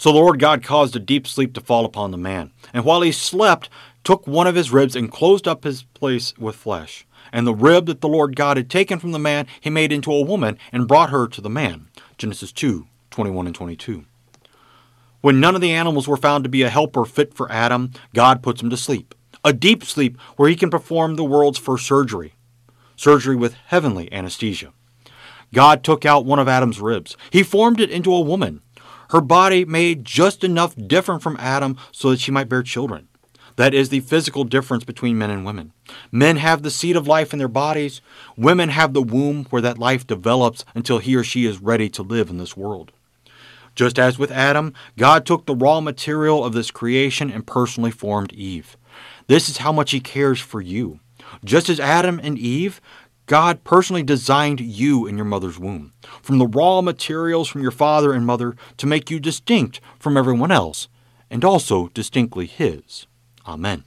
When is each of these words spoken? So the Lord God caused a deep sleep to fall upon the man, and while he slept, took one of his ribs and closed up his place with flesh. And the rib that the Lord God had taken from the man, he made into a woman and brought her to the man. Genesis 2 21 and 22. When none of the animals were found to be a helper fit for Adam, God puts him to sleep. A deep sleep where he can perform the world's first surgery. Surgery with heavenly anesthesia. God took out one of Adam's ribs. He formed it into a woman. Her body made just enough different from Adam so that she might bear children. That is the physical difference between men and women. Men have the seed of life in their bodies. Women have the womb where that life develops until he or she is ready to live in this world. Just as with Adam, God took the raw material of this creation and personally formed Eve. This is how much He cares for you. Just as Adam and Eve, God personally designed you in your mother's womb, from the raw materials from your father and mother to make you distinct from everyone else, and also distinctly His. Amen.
So 0.00 0.12
the 0.12 0.18
Lord 0.18 0.40
God 0.40 0.62
caused 0.62 0.96
a 0.96 0.98
deep 0.98 1.26
sleep 1.26 1.52
to 1.52 1.60
fall 1.60 1.84
upon 1.84 2.10
the 2.10 2.16
man, 2.16 2.52
and 2.72 2.86
while 2.86 3.02
he 3.02 3.12
slept, 3.12 3.68
took 4.02 4.26
one 4.26 4.46
of 4.46 4.54
his 4.54 4.70
ribs 4.70 4.96
and 4.96 5.12
closed 5.12 5.46
up 5.46 5.62
his 5.62 5.82
place 5.82 6.32
with 6.38 6.56
flesh. 6.56 7.06
And 7.34 7.46
the 7.46 7.54
rib 7.54 7.84
that 7.84 8.00
the 8.00 8.08
Lord 8.08 8.34
God 8.34 8.56
had 8.56 8.70
taken 8.70 8.98
from 8.98 9.12
the 9.12 9.18
man, 9.18 9.46
he 9.60 9.68
made 9.68 9.92
into 9.92 10.10
a 10.10 10.22
woman 10.22 10.56
and 10.72 10.88
brought 10.88 11.10
her 11.10 11.28
to 11.28 11.42
the 11.42 11.50
man. 11.50 11.88
Genesis 12.16 12.50
2 12.50 12.86
21 13.10 13.44
and 13.48 13.54
22. 13.54 14.06
When 15.20 15.38
none 15.38 15.54
of 15.54 15.60
the 15.60 15.72
animals 15.72 16.08
were 16.08 16.16
found 16.16 16.44
to 16.44 16.50
be 16.50 16.62
a 16.62 16.70
helper 16.70 17.04
fit 17.04 17.34
for 17.34 17.52
Adam, 17.52 17.92
God 18.14 18.42
puts 18.42 18.62
him 18.62 18.70
to 18.70 18.78
sleep. 18.78 19.14
A 19.44 19.52
deep 19.52 19.84
sleep 19.84 20.18
where 20.36 20.48
he 20.48 20.56
can 20.56 20.70
perform 20.70 21.16
the 21.16 21.24
world's 21.24 21.58
first 21.58 21.84
surgery. 21.84 22.32
Surgery 22.96 23.36
with 23.36 23.52
heavenly 23.66 24.10
anesthesia. 24.10 24.72
God 25.52 25.84
took 25.84 26.06
out 26.06 26.24
one 26.24 26.38
of 26.38 26.48
Adam's 26.48 26.80
ribs. 26.80 27.18
He 27.30 27.42
formed 27.42 27.80
it 27.80 27.90
into 27.90 28.14
a 28.14 28.20
woman. 28.22 28.62
Her 29.10 29.20
body 29.20 29.64
made 29.64 30.04
just 30.04 30.42
enough 30.44 30.74
different 30.76 31.22
from 31.22 31.36
Adam 31.38 31.76
so 31.92 32.10
that 32.10 32.20
she 32.20 32.30
might 32.30 32.48
bear 32.48 32.62
children. 32.62 33.08
That 33.56 33.74
is 33.74 33.88
the 33.88 34.00
physical 34.00 34.44
difference 34.44 34.84
between 34.84 35.18
men 35.18 35.30
and 35.30 35.44
women. 35.44 35.72
Men 36.10 36.36
have 36.36 36.62
the 36.62 36.70
seed 36.70 36.96
of 36.96 37.06
life 37.06 37.32
in 37.32 37.38
their 37.38 37.48
bodies. 37.48 38.00
Women 38.36 38.70
have 38.70 38.94
the 38.94 39.02
womb 39.02 39.44
where 39.50 39.62
that 39.62 39.78
life 39.78 40.06
develops 40.06 40.64
until 40.74 40.98
he 40.98 41.16
or 41.16 41.24
she 41.24 41.44
is 41.44 41.60
ready 41.60 41.88
to 41.90 42.02
live 42.02 42.30
in 42.30 42.38
this 42.38 42.56
world. 42.56 42.92
Just 43.74 43.98
as 43.98 44.18
with 44.18 44.30
Adam, 44.30 44.74
God 44.96 45.26
took 45.26 45.46
the 45.46 45.54
raw 45.54 45.80
material 45.80 46.44
of 46.44 46.52
this 46.52 46.70
creation 46.70 47.30
and 47.30 47.46
personally 47.46 47.90
formed 47.90 48.32
Eve. 48.32 48.76
This 49.26 49.48
is 49.48 49.58
how 49.58 49.72
much 49.72 49.92
He 49.92 50.00
cares 50.00 50.40
for 50.40 50.60
you. 50.60 51.00
Just 51.44 51.68
as 51.68 51.78
Adam 51.78 52.20
and 52.22 52.38
Eve, 52.38 52.80
God 53.30 53.62
personally 53.62 54.02
designed 54.02 54.58
you 54.58 55.06
in 55.06 55.14
your 55.16 55.24
mother's 55.24 55.56
womb, 55.56 55.92
from 56.20 56.38
the 56.38 56.48
raw 56.48 56.80
materials 56.80 57.46
from 57.46 57.62
your 57.62 57.70
father 57.70 58.12
and 58.12 58.26
mother 58.26 58.56
to 58.76 58.88
make 58.88 59.08
you 59.08 59.20
distinct 59.20 59.80
from 60.00 60.16
everyone 60.16 60.50
else, 60.50 60.88
and 61.30 61.44
also 61.44 61.90
distinctly 61.94 62.46
His. 62.46 63.06
Amen. 63.46 63.84